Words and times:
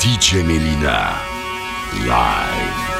DJ 0.00 0.42
Melina. 0.42 1.20
Live. 2.06 2.99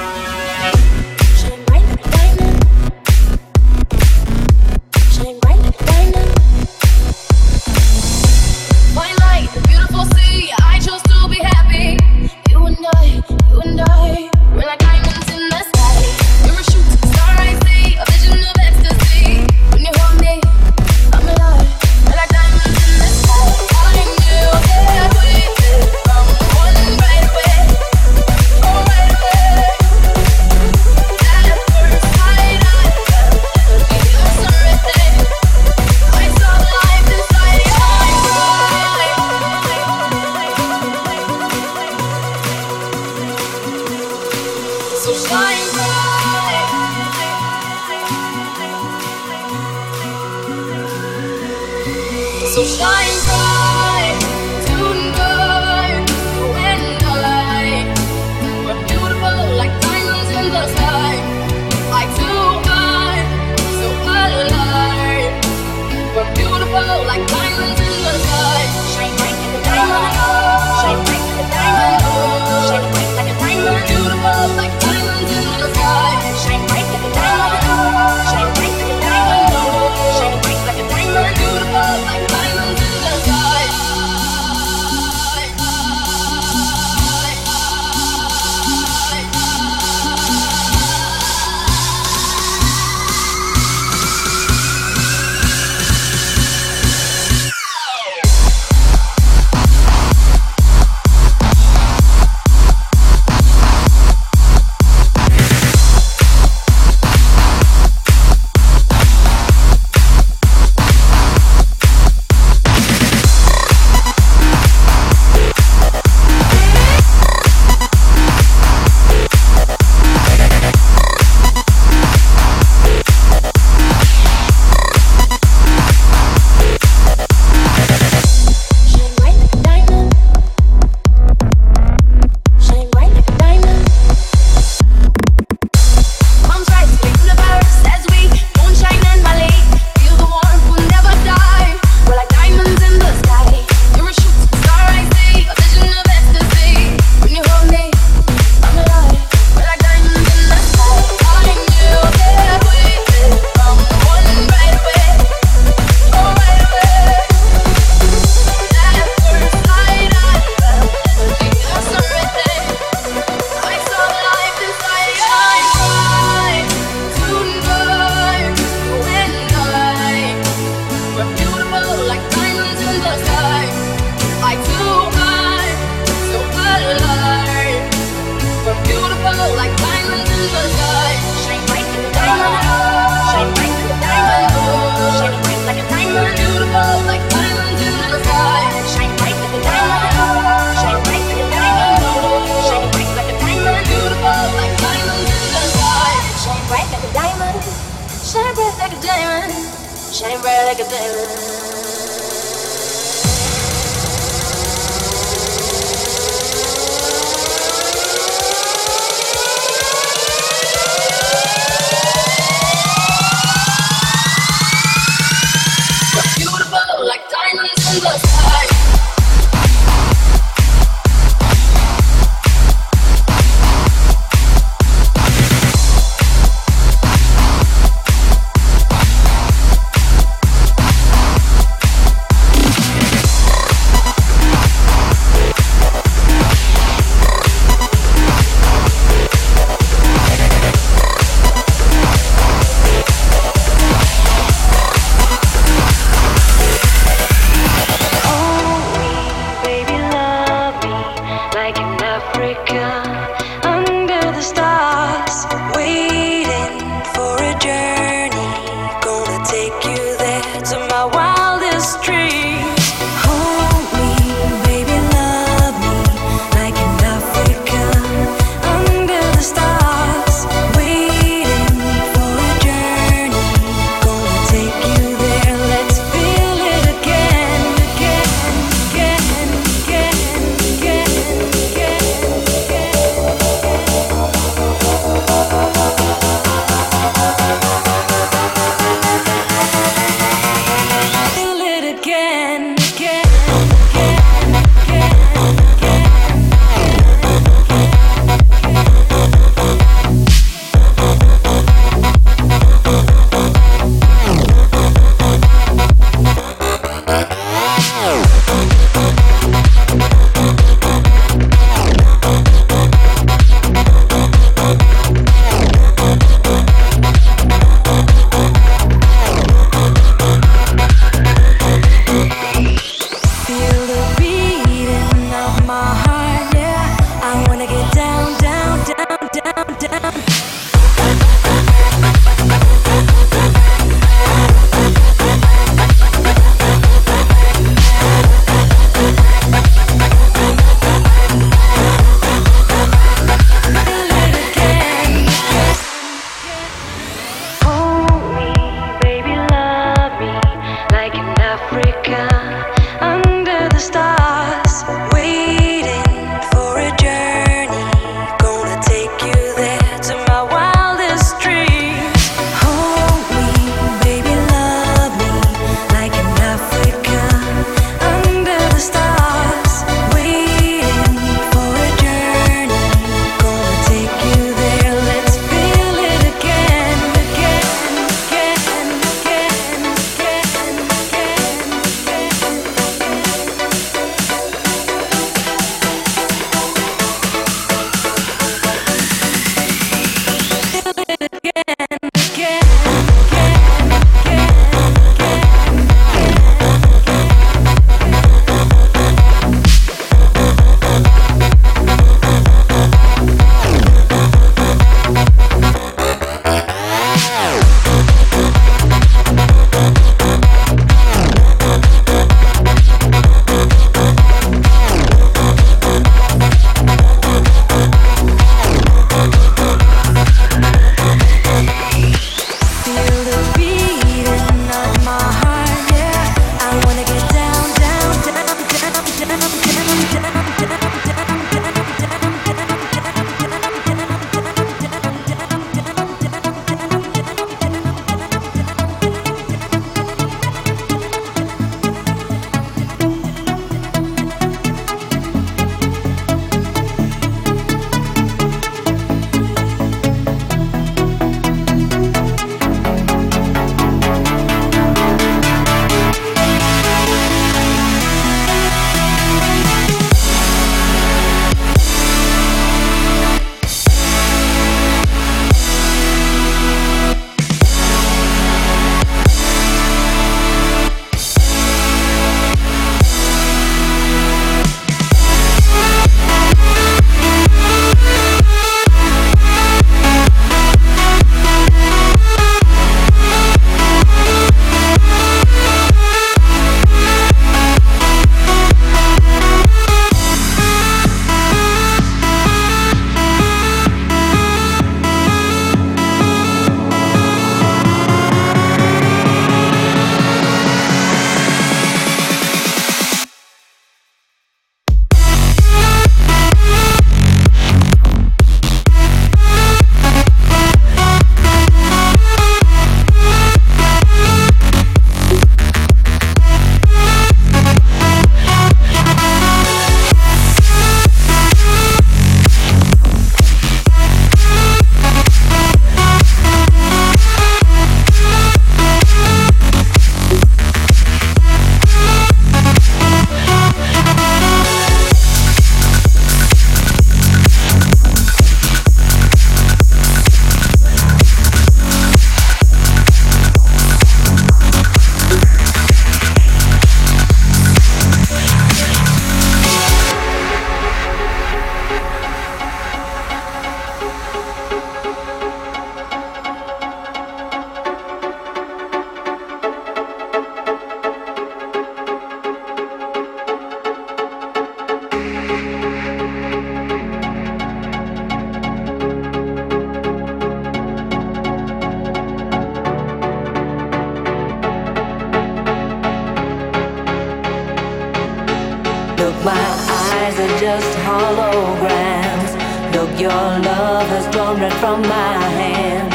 has 584.11 584.27
gone 584.35 584.59
right 584.61 584.73
from 584.83 585.03
my 585.03 585.39
hands. 585.61 586.15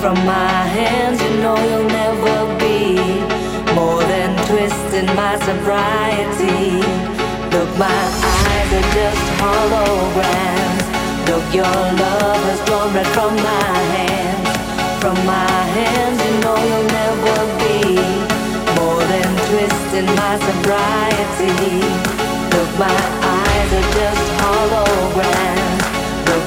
From 0.00 0.16
my 0.24 0.58
hands, 0.76 1.20
you 1.22 1.32
know 1.42 1.56
you'll 1.68 1.90
never 2.02 2.36
be 2.64 2.96
more 3.76 4.00
than 4.12 4.30
twisting 4.48 5.08
my 5.12 5.36
sobriety. 5.44 6.80
Look, 7.52 7.70
my 7.76 8.02
eyes 8.32 8.70
are 8.78 8.88
just 8.96 9.24
holograms. 9.40 10.84
Look, 11.28 11.46
your 11.60 11.76
love 12.02 12.42
has 12.48 12.62
gone 12.68 12.90
right 12.96 13.12
from 13.16 13.32
my 13.36 13.72
hands. 13.96 14.48
From 15.02 15.16
my 15.28 15.56
hands, 15.76 16.18
you 16.24 16.32
know 16.44 16.56
you'll 16.68 16.90
never 17.00 17.38
be 17.60 17.78
more 18.80 19.04
than 19.12 19.28
twisting 19.48 20.08
my 20.16 20.34
sobriety. 20.48 21.76
Look, 22.54 22.70
my 22.80 23.00
eyes 23.36 23.70
are 23.78 23.88
just 24.00 24.24
holograms. 24.40 25.73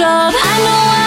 uncontrolled. 0.00 0.34
I 0.34 0.58
know 0.64 0.88
what 0.88 1.01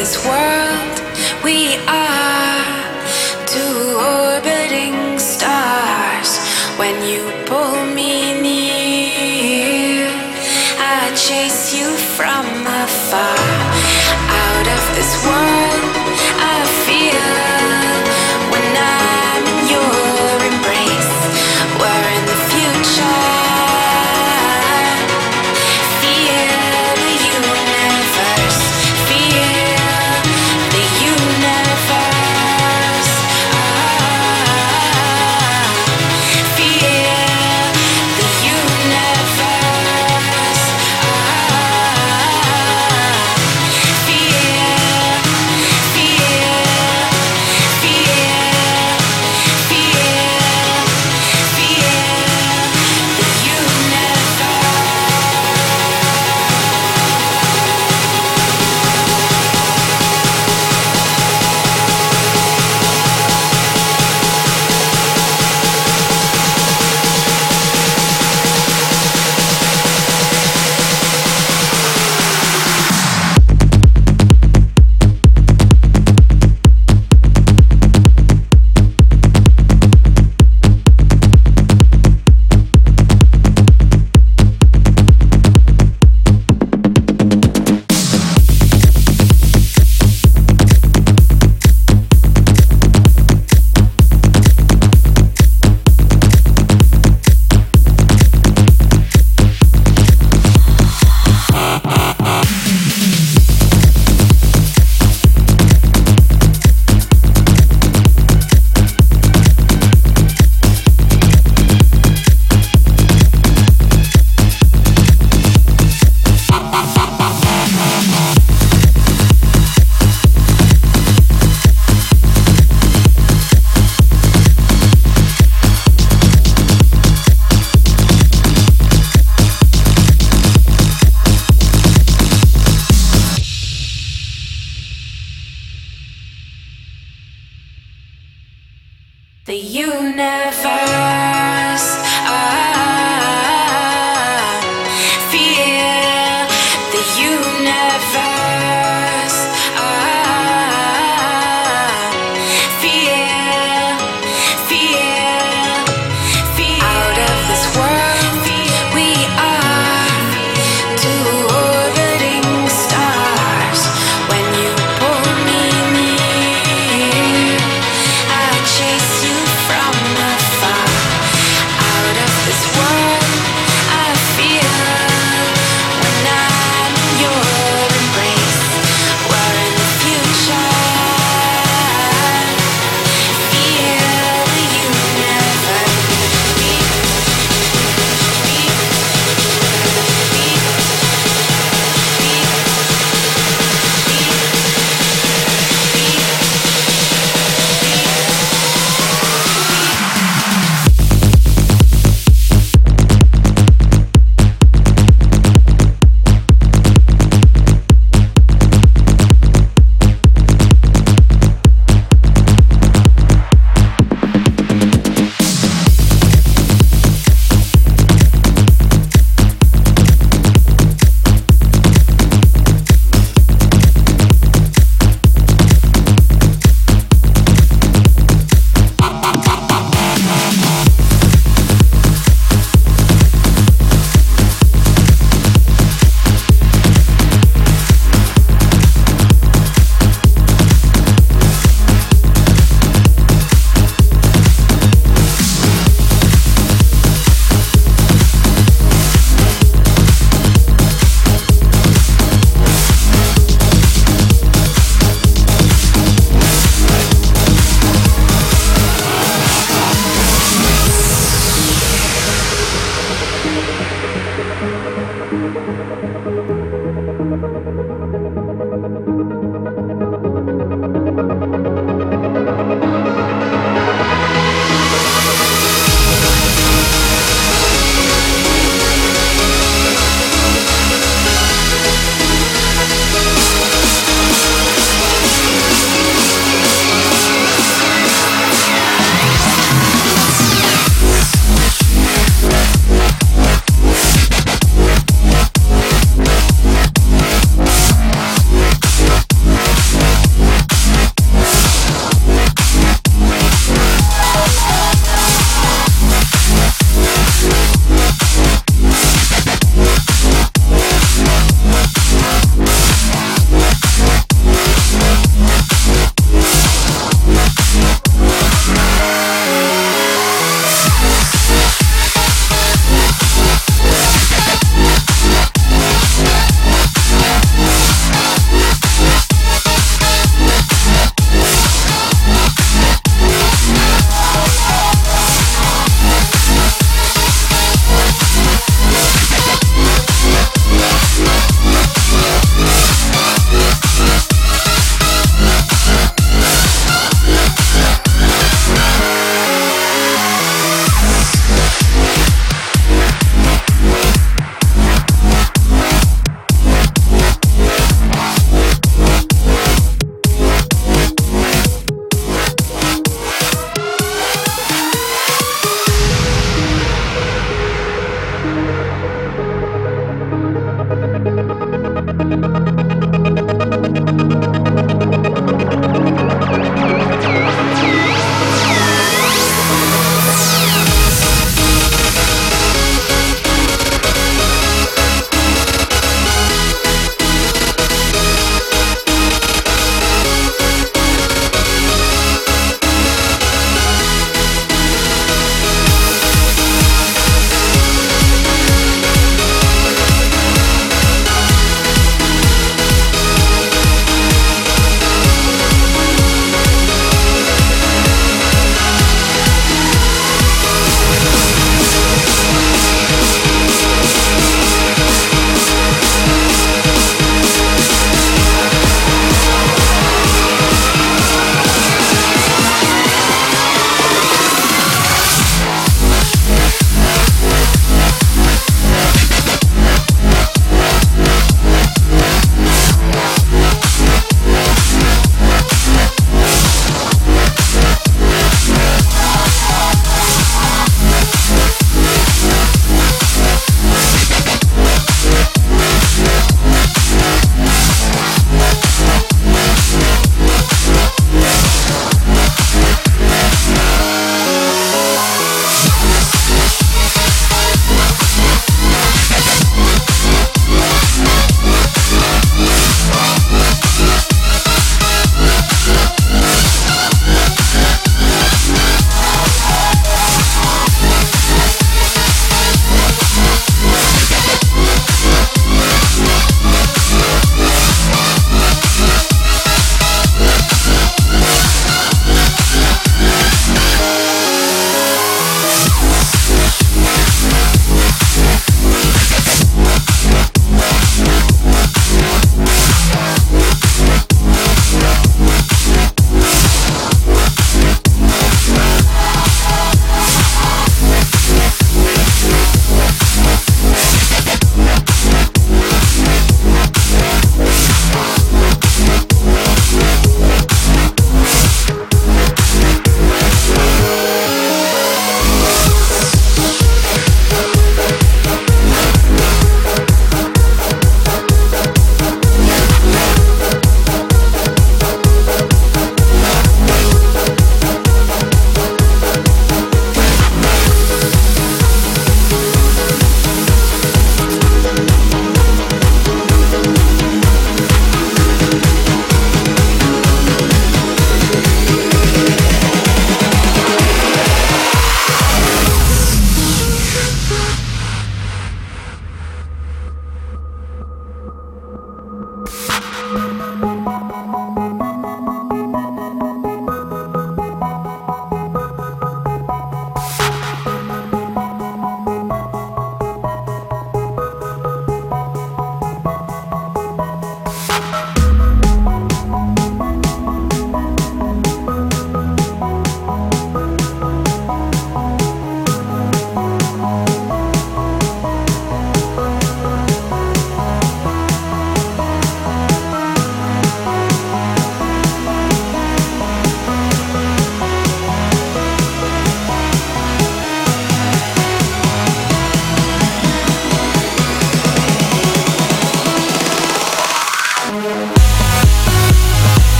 this 0.00 0.24
world, 0.24 0.39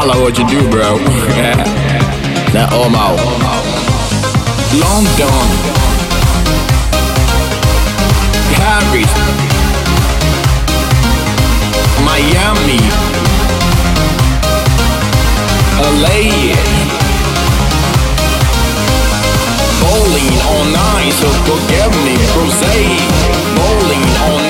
holla 0.00 0.16
what 0.22 0.38
you 0.38 0.46
do, 0.48 0.60
bro. 0.70 0.96
that 2.54 2.72
Omo. 2.72 3.20
London. 4.80 5.44
Paris. 8.56 9.12
Miami. 12.08 12.80
LA. 16.00 16.56
Bowling 19.80 20.36
on 20.56 20.68
ice, 20.96 21.20
so 21.20 21.28
forgive 21.44 21.92
me, 22.06 22.16
crusade. 22.32 23.04
Bowling 23.54 24.06
on 24.32 24.49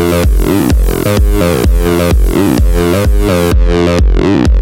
Thank 0.00 0.30
you. 4.54 4.59